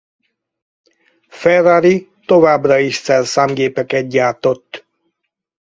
Ferrari 1.29 2.09
továbbra 2.25 2.79
is 2.79 2.95
szerszámgépeket 2.95 4.07
gyártott. 4.09 4.85